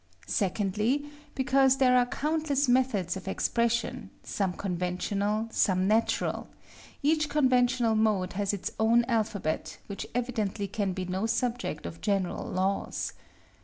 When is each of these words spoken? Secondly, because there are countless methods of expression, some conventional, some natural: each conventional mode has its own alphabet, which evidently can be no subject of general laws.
Secondly, 0.25 1.05
because 1.35 1.77
there 1.77 1.95
are 1.95 2.07
countless 2.07 2.67
methods 2.67 3.15
of 3.15 3.27
expression, 3.27 4.09
some 4.23 4.51
conventional, 4.53 5.47
some 5.51 5.87
natural: 5.87 6.49
each 7.03 7.29
conventional 7.29 7.93
mode 7.93 8.33
has 8.33 8.51
its 8.51 8.71
own 8.79 9.05
alphabet, 9.05 9.77
which 9.85 10.07
evidently 10.15 10.67
can 10.67 10.93
be 10.93 11.05
no 11.05 11.27
subject 11.27 11.85
of 11.85 12.01
general 12.01 12.43
laws. 12.49 13.13